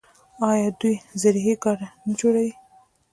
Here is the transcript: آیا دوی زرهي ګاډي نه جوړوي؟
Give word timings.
آیا 0.49 0.69
دوی 0.79 0.95
زرهي 1.21 1.53
ګاډي 1.63 1.87
نه 2.05 2.13
جوړوي؟ 2.19 2.53